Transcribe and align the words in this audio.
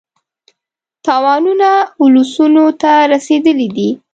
تاوانونه 1.05 1.69
اولسونو 2.01 2.65
ته 2.81 2.91
رسېدلي 3.11 3.67
دي. 3.75 3.89